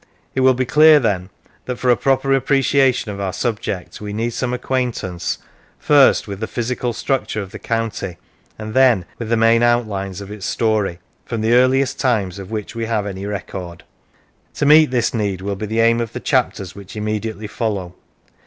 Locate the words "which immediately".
16.73-17.45